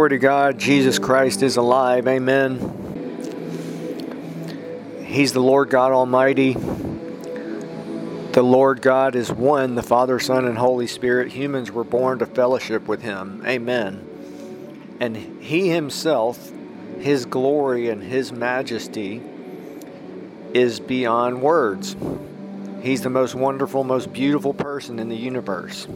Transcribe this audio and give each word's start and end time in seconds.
Glory 0.00 0.08
to 0.08 0.18
God, 0.18 0.58
Jesus 0.58 0.98
Christ 0.98 1.42
is 1.42 1.58
alive. 1.58 2.08
Amen. 2.08 2.56
He's 5.04 5.34
the 5.34 5.42
Lord 5.42 5.68
God 5.68 5.92
Almighty. 5.92 6.54
The 6.54 8.40
Lord 8.42 8.80
God 8.80 9.14
is 9.14 9.30
one, 9.30 9.74
the 9.74 9.82
Father, 9.82 10.18
Son, 10.18 10.46
and 10.46 10.56
Holy 10.56 10.86
Spirit. 10.86 11.32
Humans 11.32 11.70
were 11.70 11.84
born 11.84 12.18
to 12.20 12.24
fellowship 12.24 12.88
with 12.88 13.02
Him. 13.02 13.44
Amen. 13.46 14.96
And 15.00 15.18
He 15.42 15.68
Himself, 15.68 16.50
His 16.98 17.26
glory 17.26 17.90
and 17.90 18.02
His 18.02 18.32
majesty, 18.32 19.20
is 20.54 20.80
beyond 20.80 21.42
words. 21.42 21.94
He's 22.80 23.02
the 23.02 23.10
most 23.10 23.34
wonderful, 23.34 23.84
most 23.84 24.14
beautiful 24.14 24.54
person 24.54 24.98
in 24.98 25.10
the 25.10 25.16
universe. 25.18 25.86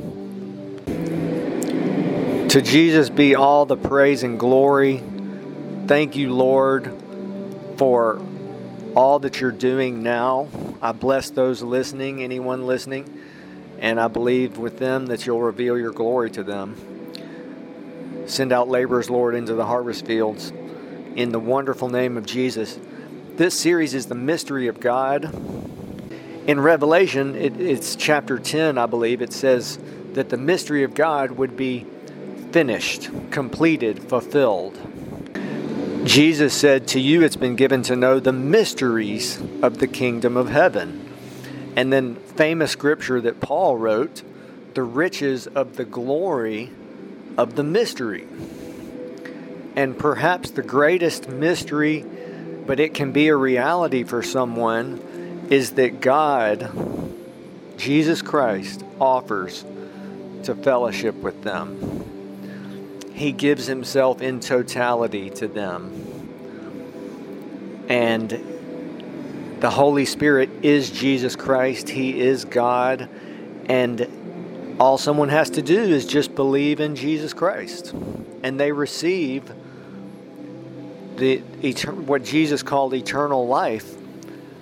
To 2.55 2.63
Jesus 2.63 3.11
be 3.11 3.35
all 3.35 3.67
the 3.67 3.77
praise 3.77 4.23
and 4.23 4.39
glory. 4.39 5.03
Thank 5.89 6.15
you, 6.15 6.33
Lord, 6.33 6.89
for 7.77 8.23
all 8.95 9.19
that 9.19 9.41
you're 9.41 9.51
doing 9.51 10.05
now. 10.05 10.47
I 10.81 10.93
bless 10.93 11.31
those 11.31 11.63
listening, 11.63 12.23
anyone 12.23 12.65
listening, 12.65 13.13
and 13.81 13.99
I 13.99 14.07
believe 14.07 14.57
with 14.57 14.79
them 14.79 15.07
that 15.07 15.27
you'll 15.27 15.43
reveal 15.43 15.77
your 15.77 15.91
glory 15.91 16.31
to 16.31 16.45
them. 16.45 16.77
Send 18.29 18.53
out 18.53 18.69
laborers, 18.69 19.11
Lord, 19.11 19.35
into 19.35 19.55
the 19.55 19.67
harvest 19.67 20.07
fields 20.07 20.53
in 21.17 21.33
the 21.33 21.41
wonderful 21.41 21.89
name 21.89 22.17
of 22.17 22.25
Jesus. 22.25 22.79
This 23.35 23.59
series 23.59 23.95
is 23.95 24.07
the 24.07 24.15
mystery 24.15 24.69
of 24.69 24.79
God. 24.79 25.25
In 26.47 26.61
Revelation, 26.61 27.35
it, 27.35 27.61
it's 27.61 27.97
chapter 27.97 28.39
10, 28.39 28.79
I 28.79 28.87
believe, 28.87 29.23
it 29.23 29.33
says 29.33 29.77
that 30.13 30.29
the 30.29 30.37
mystery 30.37 30.85
of 30.85 30.95
God 30.95 31.33
would 31.33 31.57
be 31.57 31.87
finished, 32.55 33.11
completed, 33.33 34.01
fulfilled. 34.01 34.79
Jesus 36.05 36.55
said, 36.55 36.87
To 36.87 37.01
you 37.01 37.25
it's 37.25 37.35
been 37.35 37.57
given 37.57 37.83
to 37.83 37.97
know 37.97 38.21
the 38.21 38.33
mysteries 38.33 39.43
of 39.61 39.79
the 39.79 39.89
kingdom 39.89 40.37
of 40.37 40.51
heaven. 40.51 41.13
And 41.75 41.93
then, 41.93 42.15
famous 42.15 42.71
scripture 42.71 43.21
that 43.23 43.41
Paul 43.41 43.77
wrote, 43.77 44.23
the 44.75 44.85
riches 44.85 45.49
of 45.49 45.75
the 45.75 45.85
glory 45.85 46.71
of 47.37 47.57
the 47.57 47.65
mystery. 47.65 48.29
And 49.75 49.99
perhaps 49.99 50.53
the 50.53 50.63
greatest 50.63 51.29
mystery, 51.29 52.05
but 52.69 52.79
it 52.79 52.95
can 52.95 53.11
be 53.11 53.27
a 53.27 53.37
reality 53.37 54.05
for 54.05 54.23
someone, 54.23 55.49
is 55.51 55.73
that 55.73 56.01
God, 56.01 56.71
Jesus 57.79 58.23
Christ, 58.23 58.85
offers 59.01 59.65
to 60.45 60.55
fellowship 60.55 61.17
with 61.17 61.43
them. 61.43 62.04
He 63.15 63.31
gives 63.31 63.67
himself 63.67 64.21
in 64.21 64.41
totality 64.41 65.31
to 65.31 65.47
them. 65.49 65.93
And 67.89 69.57
the 69.61 69.71
Holy 69.71 70.05
Spirit 70.05 70.51
is 70.63 70.91
Jesus 70.91 71.37
Christ, 71.37 71.89
He 71.89 72.21
is 72.21 72.45
God, 72.45 73.09
and 73.67 74.77
all 74.81 74.99
someone 74.99 75.29
has 75.29 75.51
to 75.51 75.63
do 75.63 75.81
is 75.81 76.07
just 76.07 76.35
believe 76.35 76.81
in 76.81 76.97
Jesus 76.97 77.33
Christ. 77.33 77.95
And 78.43 78.59
they 78.59 78.73
receive 78.73 79.51
the 81.17 81.39
what 81.39 82.25
Jesus 82.25 82.65
called 82.65 82.93
eternal 82.95 83.47
life, 83.47 83.95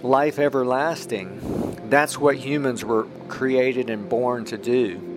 life 0.03 0.39
everlasting. 0.39 1.79
That's 1.89 2.19
what 2.19 2.37
humans 2.37 2.85
were 2.85 3.07
created 3.29 3.89
and 3.89 4.09
born 4.09 4.45
to 4.47 4.59
do. 4.59 5.12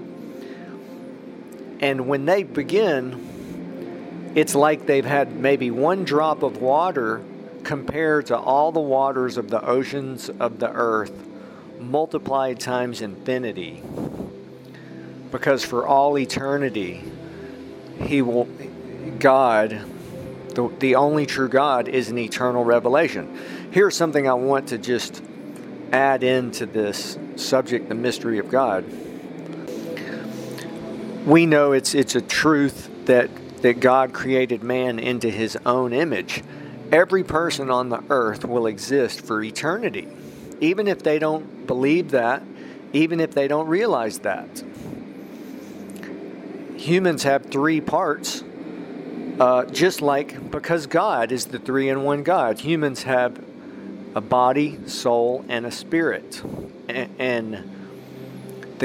And 1.85 2.07
when 2.07 2.25
they 2.25 2.41
begin, 2.41 4.31
it's 4.33 4.55
like 4.55 4.87
they've 4.87 5.05
had 5.05 5.35
maybe 5.39 5.69
one 5.69 6.03
drop 6.03 6.41
of 6.41 6.59
water 6.59 7.21
compared 7.63 8.25
to 8.25 8.37
all 8.39 8.71
the 8.71 8.79
waters 8.79 9.37
of 9.37 9.51
the 9.51 9.63
oceans 9.63 10.31
of 10.39 10.57
the 10.57 10.71
earth 10.71 11.13
multiplied 11.79 12.59
times 12.59 13.01
infinity. 13.01 13.83
Because 15.29 15.63
for 15.63 15.85
all 15.85 16.17
eternity, 16.17 17.03
He 18.01 18.23
will, 18.23 18.49
God, 19.19 19.79
the, 20.55 20.67
the 20.79 20.95
only 20.95 21.27
true 21.27 21.49
God, 21.49 21.87
is 21.87 22.09
an 22.09 22.17
eternal 22.17 22.65
revelation. 22.65 23.37
Here's 23.69 23.95
something 23.95 24.27
I 24.27 24.33
want 24.33 24.69
to 24.69 24.79
just 24.79 25.21
add 25.91 26.23
into 26.23 26.65
this 26.65 27.19
subject 27.35 27.89
the 27.89 27.95
mystery 27.95 28.39
of 28.39 28.49
God 28.49 28.83
we 31.25 31.45
know 31.45 31.71
it's 31.71 31.95
it's 31.95 32.15
a 32.15 32.21
truth 32.21 32.89
that 33.05 33.29
that 33.61 33.79
God 33.79 34.13
created 34.13 34.63
man 34.63 34.99
into 34.99 35.29
his 35.29 35.57
own 35.65 35.91
image. 35.91 36.43
Every 36.91 37.23
person 37.23 37.71
on 37.71 37.89
the 37.89 38.03
earth 38.09 38.45
will 38.45 38.67
exist 38.67 39.21
for 39.21 39.41
eternity, 39.41 40.07
even 40.61 40.87
if 40.87 41.01
they 41.01 41.17
don't 41.17 41.65
believe 41.65 42.11
that, 42.11 42.43
even 42.93 43.19
if 43.19 43.33
they 43.33 43.47
don't 43.47 43.67
realize 43.67 44.19
that. 44.19 44.63
Humans 46.77 47.23
have 47.23 47.47
three 47.47 47.81
parts, 47.81 48.43
uh, 49.39 49.65
just 49.65 50.03
like 50.03 50.51
because 50.51 50.85
God 50.85 51.31
is 51.31 51.45
the 51.45 51.57
three 51.57 51.89
in 51.89 52.03
one 52.03 52.21
God. 52.21 52.59
Humans 52.59 53.03
have 53.03 53.43
a 54.13 54.21
body, 54.21 54.77
soul, 54.87 55.43
and 55.49 55.65
a 55.65 55.71
spirit. 55.71 56.43
and 56.87 57.74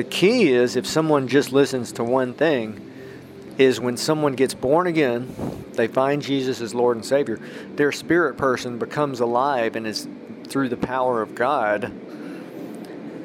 the 0.01 0.05
key 0.05 0.51
is 0.51 0.77
if 0.77 0.87
someone 0.87 1.29
just 1.29 1.53
listens 1.53 1.93
to 1.93 2.03
one 2.03 2.33
thing, 2.33 2.91
is 3.59 3.79
when 3.79 3.99
someone 3.99 4.33
gets 4.33 4.55
born 4.55 4.87
again, 4.87 5.29
they 5.73 5.89
find 5.89 6.23
Jesus 6.23 6.63
as 6.63 6.75
Lord 6.75 6.97
and 6.97 7.05
Savior, 7.05 7.39
their 7.77 7.93
spirit 7.93 8.39
person 8.39 8.79
becomes 8.79 9.21
alive 9.21 9.77
and 9.77 9.87
is 9.87 10.09
through 10.45 10.71
the 10.71 10.77
power 10.79 11.21
of 11.21 11.35
God, 11.35 11.93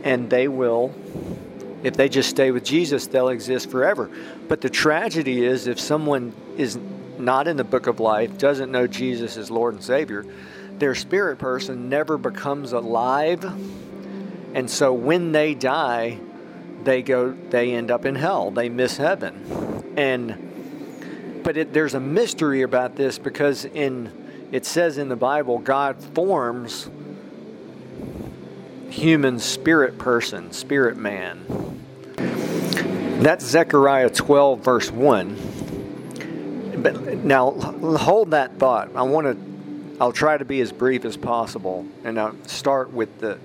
and 0.03 0.29
they 0.29 0.49
will, 0.49 0.93
if 1.81 1.95
they 1.95 2.09
just 2.09 2.29
stay 2.29 2.51
with 2.51 2.65
Jesus, 2.65 3.07
they'll 3.07 3.29
exist 3.29 3.71
forever. 3.71 4.11
But 4.49 4.59
the 4.59 4.69
tragedy 4.69 5.45
is 5.45 5.67
if 5.67 5.79
someone 5.79 6.33
is 6.57 6.77
not 7.17 7.47
in 7.47 7.55
the 7.55 7.63
book 7.63 7.87
of 7.87 8.01
life, 8.01 8.37
doesn't 8.37 8.69
know 8.69 8.85
Jesus 8.85 9.37
as 9.37 9.49
Lord 9.49 9.75
and 9.75 9.81
Savior, 9.81 10.25
their 10.77 10.93
spirit 10.93 11.39
person 11.39 11.87
never 11.87 12.17
becomes 12.17 12.73
alive. 12.73 13.45
And 14.53 14.69
so 14.69 14.91
when 14.91 15.31
they 15.31 15.53
die, 15.53 16.19
they 16.85 17.01
go 17.01 17.31
they 17.49 17.73
end 17.73 17.91
up 17.91 18.05
in 18.05 18.15
hell. 18.15 18.51
They 18.51 18.69
miss 18.69 18.97
heaven. 18.97 19.93
And 19.97 21.41
but 21.43 21.57
it, 21.57 21.73
there's 21.73 21.93
a 21.93 21.99
mystery 21.99 22.61
about 22.61 22.95
this 22.95 23.17
because 23.19 23.65
in 23.65 24.49
it 24.51 24.65
says 24.65 24.97
in 24.97 25.09
the 25.09 25.15
bible 25.15 25.57
god 25.59 26.01
forms 26.13 26.89
human 28.89 29.39
spirit 29.39 29.97
person 29.97 30.51
spirit 30.51 30.95
man. 30.97 31.43
That's 33.21 33.43
zechariah 33.45 34.09
12 34.09 34.59
verse 34.59 34.91
1 34.91 35.51
but 36.77 37.23
now 37.23 37.51
hold 37.51 38.31
that 38.31 38.57
thought. 38.59 38.95
I 38.95 39.01
want 39.03 39.27
to 39.27 39.37
i'll 39.99 40.11
try 40.11 40.37
to 40.37 40.45
be 40.45 40.61
as 40.61 40.71
brief 40.71 41.05
as 41.05 41.15
possible 41.15 41.85
and 42.03 42.19
i'll 42.19 42.35
start 42.45 42.91
with 42.91 43.19
the 43.19 43.39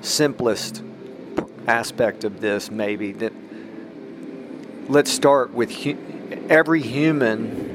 simplest 0.00 0.82
aspect 1.66 2.24
of 2.24 2.40
this, 2.40 2.70
maybe 2.70 3.12
that 3.12 3.32
let's 4.88 5.10
start 5.10 5.52
with 5.52 5.70
hu- 5.70 5.98
every 6.48 6.82
human. 6.82 7.70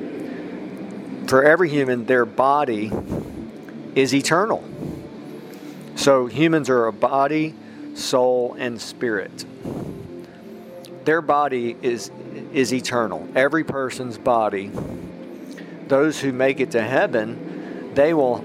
For 1.27 1.44
every 1.44 1.69
human, 1.69 2.06
their 2.06 2.25
body 2.25 2.91
is 3.95 4.13
eternal. 4.13 4.63
So 5.95 6.27
humans 6.27 6.69
are 6.69 6.85
a 6.85 6.94
body, 6.94 7.56
soul, 7.95 8.56
and 8.59 8.79
spirit. 8.79 9.45
Their 11.06 11.21
body 11.21 11.75
is 11.81 12.11
is 12.53 12.73
eternal. 12.73 13.27
Every 13.35 13.63
person's 13.63 14.17
body. 14.17 14.71
Those 15.88 16.19
who 16.19 16.31
make 16.31 16.59
it 16.59 16.71
to 16.71 16.81
heaven, 16.81 17.94
they 17.94 18.13
will. 18.13 18.44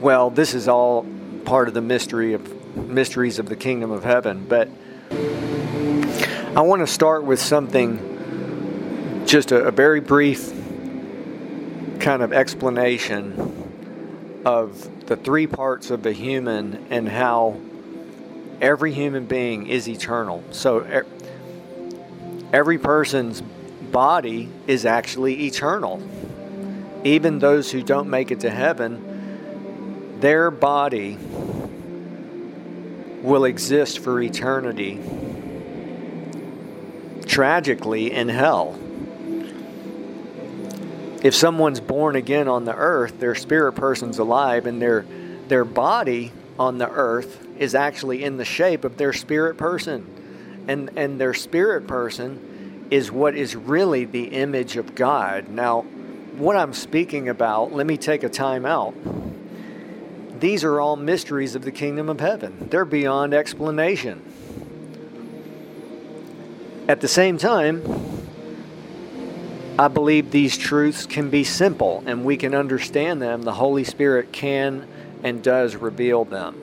Well, 0.00 0.30
this 0.30 0.54
is 0.54 0.68
all 0.68 1.06
part 1.44 1.68
of 1.68 1.74
the 1.74 1.80
mystery 1.80 2.34
of 2.34 2.52
mysteries 2.76 3.38
of 3.38 3.48
the 3.48 3.56
kingdom 3.56 3.90
of 3.90 4.04
heaven. 4.04 4.46
But 4.48 4.68
I 6.56 6.60
want 6.60 6.80
to 6.80 6.86
start 6.86 7.24
with 7.24 7.40
something, 7.40 9.24
just 9.26 9.52
a, 9.52 9.64
a 9.64 9.70
very 9.70 10.00
brief 10.00 10.52
kind 12.00 12.22
of 12.22 12.32
explanation 12.32 14.42
of 14.44 15.06
the 15.06 15.16
three 15.16 15.46
parts 15.46 15.90
of 15.90 16.02
the 16.02 16.12
human 16.12 16.86
and 16.90 17.08
how 17.08 17.60
every 18.60 18.92
human 18.92 19.26
being 19.26 19.66
is 19.66 19.88
eternal. 19.88 20.42
So 20.50 21.04
every 22.52 22.78
person's 22.78 23.40
body 23.40 24.48
is 24.66 24.86
actually 24.86 25.46
eternal. 25.46 26.02
Even 27.04 27.38
those 27.38 27.70
who 27.70 27.82
don't 27.82 28.08
make 28.08 28.30
it 28.30 28.40
to 28.40 28.50
heaven, 28.50 30.18
their 30.20 30.50
body 30.50 31.18
will 33.22 33.44
exist 33.44 33.98
for 33.98 34.20
eternity, 34.20 35.00
tragically, 37.26 38.12
in 38.12 38.28
hell. 38.28 38.78
if 41.26 41.34
someone's 41.34 41.80
born 41.80 42.14
again 42.14 42.46
on 42.46 42.64
the 42.64 42.74
earth, 42.74 43.18
their 43.18 43.34
spirit 43.34 43.72
person's 43.72 44.18
alive 44.18 44.66
and 44.66 44.80
their 44.80 45.04
their 45.48 45.64
body 45.64 46.32
on 46.58 46.78
the 46.78 46.88
earth 46.88 47.44
is 47.58 47.74
actually 47.74 48.22
in 48.22 48.36
the 48.36 48.44
shape 48.44 48.84
of 48.84 48.96
their 48.96 49.12
spirit 49.12 49.56
person. 49.56 50.64
And 50.68 50.90
and 50.96 51.20
their 51.20 51.34
spirit 51.34 51.88
person 51.88 52.86
is 52.90 53.10
what 53.10 53.34
is 53.34 53.56
really 53.56 54.04
the 54.04 54.26
image 54.26 54.76
of 54.76 54.94
God. 54.94 55.48
Now, 55.48 55.82
what 56.36 56.56
I'm 56.56 56.72
speaking 56.72 57.28
about, 57.28 57.72
let 57.72 57.86
me 57.86 57.96
take 57.96 58.22
a 58.22 58.28
time 58.28 58.64
out. 58.64 58.94
These 60.40 60.64
are 60.64 60.80
all 60.80 60.96
mysteries 60.96 61.54
of 61.54 61.62
the 61.62 61.72
kingdom 61.72 62.08
of 62.08 62.20
heaven. 62.20 62.68
They're 62.70 62.84
beyond 62.84 63.34
explanation. 63.34 64.22
At 66.88 67.00
the 67.00 67.08
same 67.08 67.38
time, 67.38 67.82
I 69.78 69.88
believe 69.88 70.30
these 70.30 70.56
truths 70.56 71.04
can 71.04 71.28
be 71.30 71.44
simple 71.44 72.02
and 72.06 72.24
we 72.24 72.36
can 72.36 72.54
understand 72.54 73.20
them. 73.20 73.42
The 73.42 73.54
Holy 73.54 73.84
Spirit 73.84 74.32
can 74.32 74.86
and 75.22 75.42
does 75.42 75.76
reveal 75.76 76.24
them. 76.24 76.62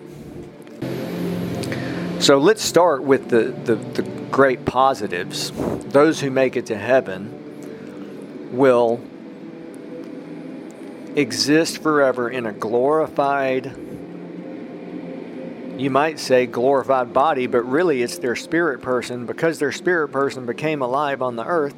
So 2.20 2.38
let's 2.38 2.64
start 2.64 3.04
with 3.04 3.30
the, 3.30 3.54
the, 3.66 3.76
the, 3.76 4.02
great 4.32 4.66
positives. 4.66 5.52
Those 5.92 6.22
who 6.22 6.32
make 6.32 6.56
it 6.56 6.66
to 6.68 6.78
heaven 6.78 8.50
will 8.52 9.00
exist 11.16 11.82
forever 11.82 12.30
in 12.30 12.46
a 12.46 12.52
glorified, 12.52 13.66
you 15.78 15.90
might 15.90 16.20
say 16.20 16.46
glorified 16.46 17.14
body, 17.14 17.48
but 17.48 17.64
really 17.64 18.02
it's 18.02 18.18
their 18.20 18.36
spirit 18.36 18.82
person 18.82 19.26
because 19.26 19.60
their 19.60 19.72
spirit 19.72 20.10
person 20.10 20.46
became 20.46 20.82
alive 20.82 21.22
on 21.22 21.36
the 21.36 21.46
earth 21.46 21.76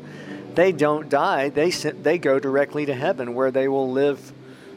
they 0.55 0.71
don't 0.71 1.09
die. 1.09 1.49
They, 1.49 1.69
they 1.69 2.17
go 2.17 2.39
directly 2.39 2.85
to 2.85 2.93
heaven 2.93 3.33
where 3.33 3.51
they 3.51 3.67
will 3.67 3.91
live 3.91 4.33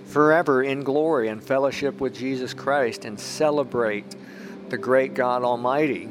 forever 0.06 0.62
in 0.62 0.82
glory 0.82 1.28
and 1.28 1.43
fellowship 1.43 2.00
with 2.00 2.16
Jesus 2.16 2.52
Christ 2.52 3.04
and 3.04 3.19
celebrate 3.19 4.04
the 4.69 4.78
great 4.78 5.14
God 5.14 5.44
Almighty. 5.44 6.08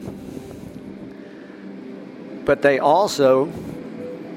But 2.45 2.61
they 2.61 2.79
also, 2.79 3.51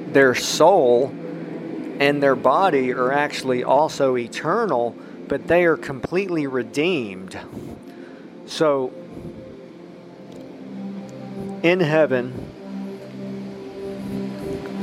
their 0.09 0.35
soul 0.35 1.15
and 2.01 2.23
their 2.23 2.35
body 2.35 2.93
are 2.93 3.13
actually 3.13 3.63
also 3.63 4.17
eternal, 4.17 4.97
but 5.29 5.47
they 5.47 5.67
are 5.67 5.77
completely 5.77 6.47
redeemed. 6.47 7.39
So, 8.47 8.91
in 11.63 11.81
heaven, 11.81 12.33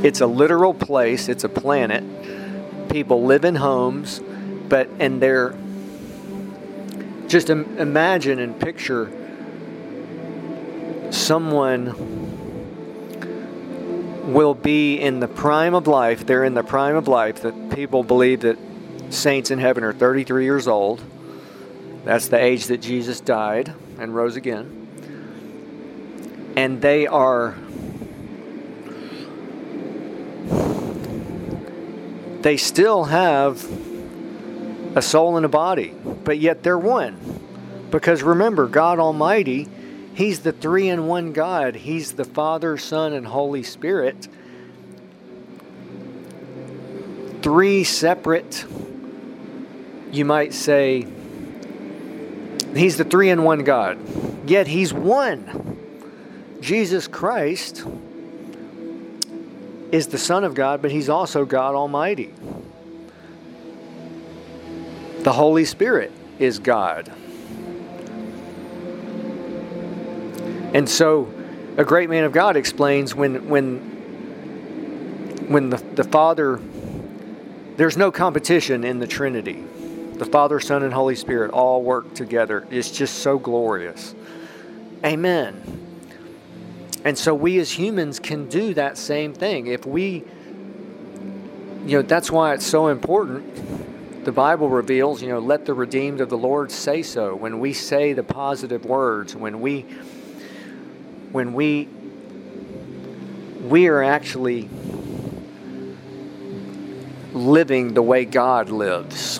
it's 0.04 0.22
a 0.22 0.28
literal 0.28 0.75
place, 0.75 1.28
it's 1.28 1.44
a 1.44 1.50
planet. 1.50 2.04
People 2.90 3.24
live 3.25 3.44
in 3.44 3.56
homes, 3.56 4.22
but 4.69 4.88
and 5.00 5.19
they're 5.19 5.56
just 7.28 7.50
imagine 7.50 8.38
and 8.38 8.60
picture 8.60 9.12
someone 11.10 12.26
will 14.27 14.53
be 14.53 14.95
in 14.97 15.21
the 15.21 15.27
prime 15.27 15.74
of 15.74 15.88
life. 15.88 16.25
They're 16.25 16.44
in 16.44 16.53
the 16.53 16.63
prime 16.63 16.95
of 16.95 17.07
life 17.07 17.41
that 17.44 17.71
people 17.74 18.03
believe 18.03 18.41
that 18.41 18.57
saints 19.09 19.51
in 19.51 19.59
heaven 19.59 19.83
are 19.83 19.94
33 19.94 20.44
years 20.44 20.68
old. 20.68 21.01
That's 22.03 22.27
the 22.27 22.38
age 22.38 22.68
that 22.68 22.81
Jesus 22.81 23.21
died 23.21 23.74
and 23.97 24.13
rose 24.13 24.35
again. 24.35 24.74
And 26.56 26.81
they 26.81 27.07
are 27.07 27.56
they 32.41 32.57
still 32.57 33.06
have 33.06 33.65
a 34.95 35.01
soul 35.01 35.38
and 35.38 35.45
a 35.45 35.50
body, 35.50 35.94
but 36.23 36.38
yet 36.38 36.63
they're 36.63 36.77
one. 36.77 37.18
Because 37.91 38.23
remember, 38.23 38.68
God 38.68 39.00
Almighty, 39.00 39.68
He's 40.18 40.40
the 40.40 40.52
three 40.52 40.90
in 40.90 41.06
one 41.06 41.31
God. 41.31 41.75
He's 41.75 42.14
the 42.14 42.25
Father, 42.25 42.75
Son, 42.80 43.14
and 43.14 43.28
Holy 43.28 43.62
Spirit. 43.62 44.28
Three 47.44 47.84
separate, 47.84 48.66
you 50.12 50.25
might 50.25 50.56
say, 50.56 51.06
He's 52.75 52.98
the 52.98 53.04
three 53.04 53.30
in 53.30 53.44
one 53.44 53.64
God. 53.64 54.00
Yet 54.50 54.66
He's 54.66 54.92
one. 54.92 55.78
Jesus 56.62 57.08
Christ 57.08 57.86
is 59.92 60.08
the 60.08 60.18
Son 60.18 60.44
of 60.44 60.56
God, 60.56 60.81
but 60.81 60.90
He's 60.90 61.10
also 61.10 61.46
God 61.46 61.75
Almighty. 61.75 62.34
The 65.19 65.34
Holy 65.34 65.66
Spirit 65.66 66.12
is 66.40 66.58
God. 66.58 67.14
And 70.77 70.88
so 70.88 71.27
a 71.75 71.83
great 71.83 72.07
man 72.07 72.24
of 72.24 72.31
God 72.31 72.56
explains 72.56 73.15
when 73.15 73.50
when 73.50 73.79
when 75.50 75.71
the, 75.71 75.77
the 75.77 76.03
Father 76.03 76.62
there's 77.77 77.97
no 77.97 78.12
competition 78.12 78.83
in 78.83 79.00
the 79.00 79.07
Trinity. 79.07 79.63
The 80.13 80.25
Father, 80.25 80.59
Son, 80.59 80.83
and 80.83 80.94
Holy 80.94 81.15
Spirit 81.15 81.50
all 81.50 81.81
work 81.81 82.13
together. 82.13 82.68
It's 82.69 82.91
just 82.91 83.15
so 83.24 83.39
glorious. 83.39 84.13
Amen. 85.03 85.63
And 87.03 87.18
so 87.18 87.33
we 87.33 87.57
as 87.57 87.71
humans 87.71 88.19
can 88.19 88.47
do 88.47 88.75
that 88.75 89.00
same 89.00 89.33
thing. 89.33 89.65
If 89.65 89.83
we, 89.88 90.23
you 91.88 91.97
know, 91.97 92.01
that's 92.03 92.30
why 92.30 92.53
it's 92.53 92.68
so 92.68 92.89
important. 92.89 94.25
The 94.25 94.31
Bible 94.31 94.69
reveals, 94.69 95.23
you 95.23 95.30
know, 95.30 95.39
let 95.39 95.65
the 95.65 95.73
redeemed 95.73 96.21
of 96.21 96.30
the 96.30 96.38
Lord 96.38 96.71
say 96.71 97.01
so. 97.01 97.35
When 97.35 97.59
we 97.59 97.73
say 97.73 98.13
the 98.13 98.23
positive 98.23 98.85
words, 98.85 99.35
when 99.35 99.59
we, 99.59 99.83
when 101.31 101.53
we, 101.53 101.88
we 103.63 103.88
are 103.88 104.03
actually 104.03 104.69
living 107.33 107.94
the 107.94 108.02
way 108.02 108.25
God 108.25 108.69
lives. 108.69 109.40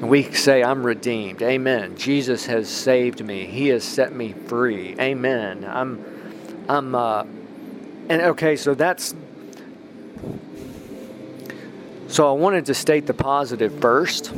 We 0.00 0.24
say, 0.32 0.64
I'm 0.64 0.84
redeemed. 0.84 1.42
Amen. 1.42 1.96
Jesus 1.96 2.46
has 2.46 2.68
saved 2.68 3.24
me. 3.24 3.46
He 3.46 3.68
has 3.68 3.84
set 3.84 4.12
me 4.12 4.32
free. 4.32 4.96
Amen. 4.98 5.64
I'm, 5.64 6.04
I'm, 6.68 6.94
uh, 6.94 7.22
and 8.08 8.22
okay, 8.22 8.56
so 8.56 8.74
that's, 8.74 9.14
so 12.08 12.28
I 12.28 12.32
wanted 12.32 12.66
to 12.66 12.74
state 12.74 13.06
the 13.06 13.14
positive 13.14 13.80
first. 13.80 14.32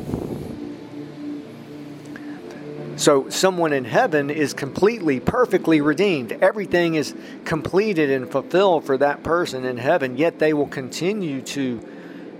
So, 3.05 3.29
someone 3.29 3.75
in 3.75 3.85
heaven 3.85 4.31
is 4.31 4.55
completely, 4.55 5.21
perfectly 5.21 5.83
redeemed. 5.83 6.33
Everything 6.33 6.95
is 6.95 7.15
completed 7.45 8.09
and 8.09 8.33
fulfilled 8.33 8.87
for 8.87 8.97
that 8.97 9.23
person 9.23 9.67
in 9.67 9.77
heaven, 9.77 10.17
yet 10.17 10.39
they 10.39 10.55
will 10.55 10.69
continue 10.69 11.43
to, 11.43 11.87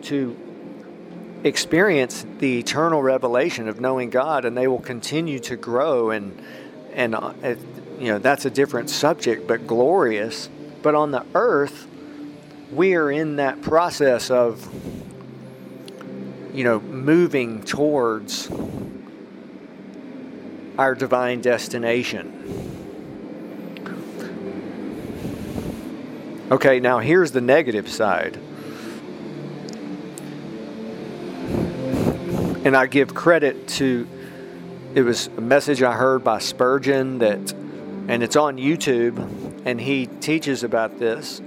to 0.05 0.35
experience 1.45 2.25
the 2.39 2.61
eternal 2.61 3.03
revelation 3.03 3.69
of 3.69 3.79
knowing 3.79 4.09
God, 4.09 4.47
and 4.47 4.57
they 4.57 4.67
will 4.67 4.81
continue 4.81 5.39
to 5.41 5.55
grow. 5.55 6.09
And 6.09 6.43
and 6.95 7.15
uh, 7.15 7.35
you 7.99 8.07
know 8.07 8.19
that's 8.19 8.47
a 8.47 8.51
different 8.51 8.89
subject, 8.89 9.47
but 9.47 9.67
glorious. 9.67 10.49
But 10.81 10.95
on 10.95 11.11
the 11.11 11.27
earth, 11.35 11.87
we 12.73 12.95
are 12.95 13.11
in 13.11 13.37
that 13.37 13.61
process 13.61 14.31
of 14.31 14.67
you 16.55 16.65
know 16.65 16.81
moving 16.81 17.65
towards 17.65 18.49
our 20.79 20.95
divine 20.95 21.41
destination. 21.41 22.41
Okay, 26.51 26.81
now 26.81 26.99
here's 26.99 27.33
the 27.33 27.41
negative 27.41 27.89
side. 27.89 28.39
and 32.65 32.75
I 32.75 32.87
give 32.87 33.15
credit 33.15 33.69
to 33.69 34.09
it 34.95 35.03
was 35.03 35.27
a 35.37 35.41
message 35.41 35.83
I 35.83 35.93
heard 35.93 36.25
by 36.25 36.39
Spurgeon 36.39 37.19
that 37.19 37.53
and 38.09 38.23
it's 38.23 38.37
on 38.37 38.57
YouTube 38.57 39.19
and 39.67 39.81
he 39.81 40.07
teaches 40.07 40.65
about 40.65 40.99
this 40.99 41.43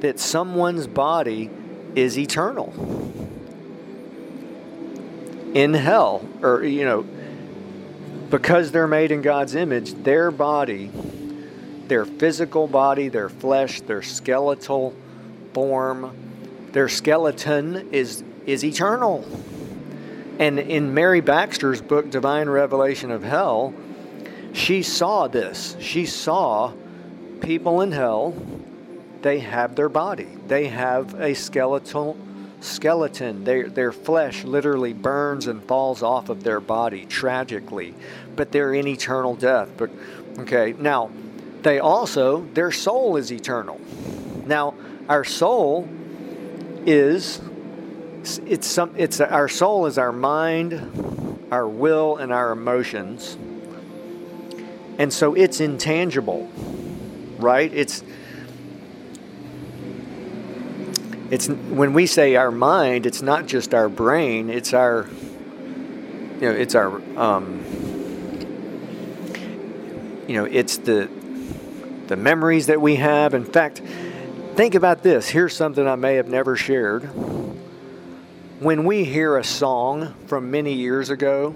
that 0.00 0.20
someone's 0.20 0.86
body 0.86 1.50
is 1.94 2.18
eternal 2.18 2.72
in 5.54 5.72
hell 5.72 6.26
or 6.42 6.62
you 6.64 6.84
know 6.84 7.06
because 8.30 8.70
they're 8.72 8.86
made 8.86 9.10
in 9.10 9.22
God's 9.22 9.54
image 9.54 9.94
their 10.04 10.30
body 10.30 10.90
their 11.86 12.04
physical 12.04 12.66
body 12.66 13.08
their 13.08 13.28
flesh 13.28 13.80
their 13.82 14.02
skeletal 14.02 14.94
form 15.54 16.14
their 16.72 16.88
skeleton 16.88 17.88
is 17.92 18.22
is 18.46 18.64
eternal 18.64 19.24
and 20.38 20.60
in 20.60 20.94
Mary 20.94 21.20
Baxter's 21.20 21.82
book, 21.82 22.10
Divine 22.10 22.48
Revelation 22.48 23.10
of 23.10 23.24
Hell, 23.24 23.74
she 24.52 24.82
saw 24.82 25.26
this. 25.26 25.76
She 25.80 26.06
saw 26.06 26.72
people 27.40 27.80
in 27.80 27.90
hell, 27.90 28.34
they 29.22 29.40
have 29.40 29.74
their 29.74 29.88
body, 29.88 30.28
they 30.46 30.66
have 30.66 31.14
a 31.20 31.34
skeletal 31.34 32.16
skeleton. 32.60 33.44
Their, 33.44 33.68
their 33.68 33.92
flesh 33.92 34.44
literally 34.44 34.92
burns 34.92 35.46
and 35.46 35.62
falls 35.62 36.02
off 36.02 36.28
of 36.28 36.42
their 36.42 36.60
body 36.60 37.06
tragically, 37.06 37.94
but 38.36 38.52
they're 38.52 38.74
in 38.74 38.86
eternal 38.86 39.34
death. 39.34 39.70
But 39.76 39.90
okay, 40.40 40.74
now 40.78 41.10
they 41.62 41.78
also 41.78 42.42
their 42.54 42.70
soul 42.70 43.16
is 43.16 43.32
eternal. 43.32 43.80
Now 44.46 44.74
our 45.08 45.24
soul 45.24 45.88
is 46.86 47.40
it's 48.46 48.66
some 48.66 48.94
it's 48.96 49.20
our 49.20 49.48
soul 49.48 49.86
is 49.86 49.98
our 49.98 50.12
mind, 50.12 51.46
our 51.50 51.68
will, 51.68 52.16
and 52.16 52.32
our 52.32 52.52
emotions, 52.52 53.36
and 54.98 55.12
so 55.12 55.34
it's 55.34 55.60
intangible, 55.60 56.50
right? 57.38 57.72
It's 57.72 58.02
it's 61.30 61.48
when 61.48 61.92
we 61.92 62.06
say 62.06 62.36
our 62.36 62.50
mind, 62.50 63.04
it's 63.04 63.20
not 63.20 63.46
just 63.46 63.74
our 63.74 63.88
brain. 63.88 64.48
It's 64.48 64.72
our, 64.72 65.06
you 65.06 66.40
know, 66.40 66.52
it's 66.52 66.74
our, 66.74 67.00
um, 67.18 67.64
you 70.26 70.34
know, 70.34 70.44
it's 70.44 70.78
the 70.78 71.10
the 72.06 72.16
memories 72.16 72.66
that 72.66 72.80
we 72.80 72.96
have. 72.96 73.34
In 73.34 73.44
fact, 73.44 73.82
think 74.54 74.74
about 74.74 75.02
this. 75.02 75.28
Here's 75.28 75.54
something 75.54 75.86
I 75.86 75.96
may 75.96 76.14
have 76.14 76.28
never 76.28 76.56
shared. 76.56 77.02
When 78.60 78.84
we 78.84 79.04
hear 79.04 79.36
a 79.36 79.44
song 79.44 80.14
from 80.26 80.50
many 80.50 80.72
years 80.72 81.10
ago 81.10 81.54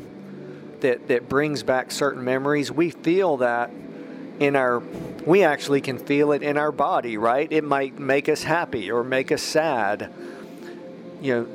that 0.81 1.09
that 1.09 1.29
brings 1.29 1.63
back 1.63 1.91
certain 1.91 2.23
memories, 2.23 2.71
we 2.71 2.91
feel 2.91 3.39
that 3.39 3.71
in 4.41 4.57
our 4.57 4.83
we 5.27 5.45
actually 5.45 5.81
can 5.81 5.99
feel 5.99 6.33
it 6.33 6.43
in 6.43 6.57
our 6.57 6.73
body, 6.73 7.17
right? 7.17 7.51
It 7.51 7.65
might 7.65 7.99
make 7.99 8.29
us 8.29 8.43
happy 8.43 8.91
or 8.91 9.05
make 9.05 9.31
us 9.31 9.43
sad. 9.43 10.13
You 11.21 11.35
know, 11.35 11.47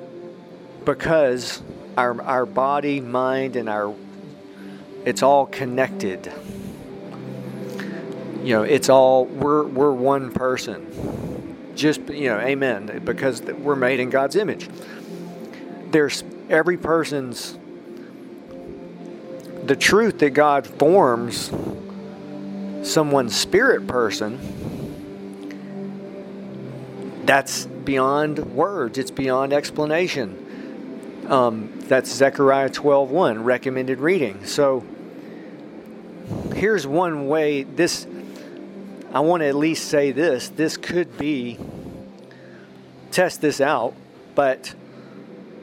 because 0.86 1.62
our 1.98 2.22
our 2.22 2.46
body, 2.46 3.02
mind 3.02 3.56
and 3.56 3.68
our 3.68 3.94
it's 5.06 5.24
all 5.24 5.46
connected. 5.46 6.32
You 8.44 8.56
know, 8.56 8.64
it's 8.64 8.90
all 8.90 9.26
we're 9.26 9.64
we're 9.64 9.92
one 9.92 10.32
person. 10.32 11.74
Just 11.76 12.02
you 12.10 12.30
know, 12.30 12.40
amen, 12.40 13.02
because 13.04 13.42
we're 13.42 13.76
made 13.76 14.00
in 14.00 14.10
God's 14.10 14.36
image. 14.36 14.70
There's 15.92 16.24
every 16.50 16.78
person's 16.78 17.58
the 19.66 19.76
truth 19.76 20.20
that 20.20 20.30
God 20.30 20.66
forms 20.66 21.52
someone's 22.88 23.36
spirit 23.36 23.88
person, 23.88 24.40
that's 27.26 27.66
beyond 27.66 28.40
words. 28.56 28.98
It's 28.98 29.12
beyond 29.12 29.54
explanation. 29.54 31.26
Um, 31.28 31.72
that's 31.88 32.10
Zechariah 32.10 32.70
12:1, 32.70 33.44
recommended 33.44 34.00
reading. 34.00 34.46
So 34.46 34.86
here's 36.56 36.88
one 36.88 37.28
way. 37.28 37.64
This 37.64 38.08
I 39.12 39.20
want 39.20 39.42
to 39.42 39.48
at 39.48 39.56
least 39.56 39.90
say 39.90 40.12
this. 40.12 40.50
This 40.50 40.78
could 40.78 41.18
be 41.18 41.58
test 43.12 43.42
this 43.42 43.60
out, 43.60 43.94
but 44.36 44.74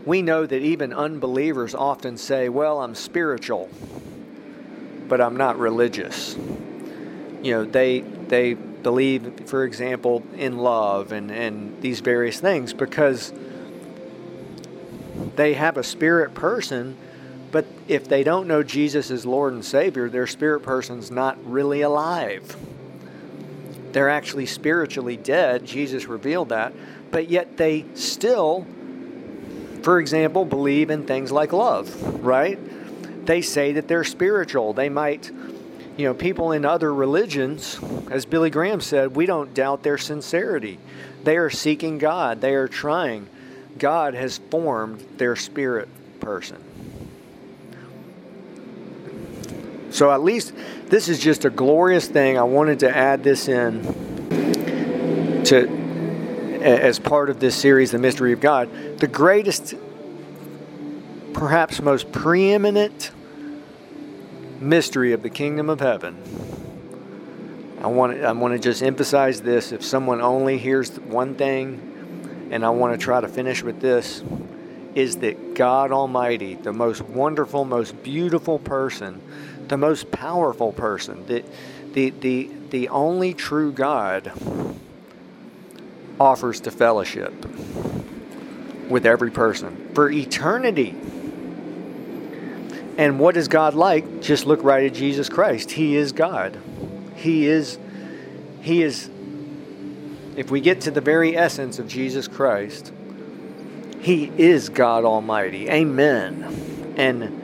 we 0.04 0.22
know 0.22 0.44
that 0.44 0.60
even 0.60 0.92
unbelievers 0.92 1.74
often 1.74 2.18
say, 2.18 2.48
"Well, 2.48 2.80
I'm 2.80 2.94
spiritual, 2.94 3.70
but 5.08 5.20
I'm 5.20 5.36
not 5.36 5.58
religious." 5.58 6.36
You 7.44 7.52
know 7.52 7.64
they 7.64 8.00
they 8.00 8.54
believe 8.54 9.46
for 9.46 9.64
example 9.64 10.22
in 10.36 10.56
love 10.58 11.12
and 11.12 11.30
and 11.30 11.80
these 11.82 12.00
various 12.00 12.40
things 12.40 12.72
because 12.72 13.32
they 15.36 15.52
have 15.54 15.76
a 15.76 15.84
spirit 15.84 16.34
person 16.34 16.96
but 17.52 17.66
if 17.86 18.08
they 18.08 18.24
don't 18.24 18.48
know 18.48 18.64
Jesus 18.64 19.12
as 19.12 19.24
Lord 19.24 19.52
and 19.52 19.64
Savior 19.64 20.08
their 20.08 20.26
spirit 20.26 20.60
person's 20.60 21.10
not 21.10 21.38
really 21.44 21.82
alive. 21.82 22.56
They're 23.92 24.10
actually 24.10 24.46
spiritually 24.46 25.16
dead. 25.16 25.64
Jesus 25.64 26.06
revealed 26.06 26.48
that. 26.48 26.72
But 27.12 27.30
yet 27.30 27.56
they 27.56 27.84
still 27.94 28.66
for 29.82 30.00
example 30.00 30.46
believe 30.46 30.90
in 30.90 31.06
things 31.06 31.30
like 31.30 31.52
love 31.52 32.24
right? 32.24 32.58
They 33.26 33.42
say 33.42 33.72
that 33.72 33.86
they're 33.86 34.04
spiritual. 34.04 34.72
They 34.72 34.88
might 34.88 35.30
you 35.96 36.04
know, 36.06 36.14
people 36.14 36.52
in 36.52 36.64
other 36.64 36.92
religions, 36.92 37.78
as 38.10 38.26
Billy 38.26 38.50
Graham 38.50 38.80
said, 38.80 39.14
we 39.14 39.26
don't 39.26 39.54
doubt 39.54 39.82
their 39.82 39.98
sincerity. 39.98 40.78
They 41.22 41.36
are 41.36 41.50
seeking 41.50 41.98
God, 41.98 42.40
they 42.40 42.54
are 42.54 42.68
trying. 42.68 43.28
God 43.78 44.14
has 44.14 44.38
formed 44.50 45.00
their 45.18 45.36
spirit 45.36 45.88
person. 46.20 46.62
So, 49.90 50.10
at 50.10 50.22
least 50.22 50.52
this 50.86 51.08
is 51.08 51.20
just 51.20 51.44
a 51.44 51.50
glorious 51.50 52.08
thing. 52.08 52.36
I 52.36 52.42
wanted 52.42 52.80
to 52.80 52.96
add 52.96 53.22
this 53.22 53.46
in 53.48 53.82
to 55.44 55.84
as 56.64 56.98
part 56.98 57.30
of 57.30 57.40
this 57.40 57.54
series, 57.54 57.90
The 57.90 57.98
Mystery 57.98 58.32
of 58.32 58.40
God. 58.40 58.98
The 58.98 59.06
greatest, 59.06 59.74
perhaps 61.34 61.80
most 61.82 62.10
preeminent 62.10 63.10
mystery 64.64 65.12
of 65.12 65.22
the 65.22 65.30
kingdom 65.30 65.68
of 65.68 65.80
heaven. 65.80 66.16
I 67.82 67.88
want 67.88 68.14
to, 68.14 68.24
I 68.24 68.32
want 68.32 68.54
to 68.54 68.58
just 68.58 68.82
emphasize 68.82 69.42
this. 69.42 69.70
If 69.70 69.84
someone 69.84 70.20
only 70.20 70.58
hears 70.58 70.98
one 70.98 71.34
thing, 71.34 72.48
and 72.50 72.64
I 72.64 72.70
want 72.70 72.98
to 72.98 73.04
try 73.04 73.20
to 73.20 73.28
finish 73.28 73.62
with 73.62 73.80
this, 73.80 74.22
is 74.94 75.18
that 75.18 75.54
God 75.54 75.92
Almighty, 75.92 76.54
the 76.54 76.72
most 76.72 77.02
wonderful, 77.02 77.64
most 77.64 78.02
beautiful 78.02 78.58
person, 78.58 79.20
the 79.68 79.76
most 79.76 80.10
powerful 80.10 80.72
person, 80.72 81.26
the, 81.26 81.44
the, 81.92 82.10
the, 82.10 82.50
the 82.70 82.88
only 82.88 83.34
true 83.34 83.72
God 83.72 84.32
offers 86.18 86.60
to 86.60 86.70
fellowship 86.70 87.32
with 88.88 89.04
every 89.04 89.30
person 89.30 89.90
for 89.94 90.10
eternity. 90.10 90.94
And 92.96 93.18
what 93.18 93.36
is 93.36 93.48
God 93.48 93.74
like? 93.74 94.20
Just 94.20 94.46
look 94.46 94.62
right 94.62 94.84
at 94.84 94.94
Jesus 94.94 95.28
Christ. 95.28 95.72
He 95.72 95.96
is 95.96 96.12
God. 96.12 96.58
He 97.16 97.46
is 97.46 97.78
he 98.62 98.82
is 98.82 99.10
if 100.36 100.50
we 100.50 100.60
get 100.60 100.82
to 100.82 100.90
the 100.90 101.00
very 101.00 101.36
essence 101.36 101.78
of 101.78 101.86
Jesus 101.86 102.28
Christ, 102.28 102.92
he 104.00 104.30
is 104.36 104.68
God 104.68 105.04
Almighty. 105.04 105.68
Amen. 105.68 106.94
And 106.96 107.42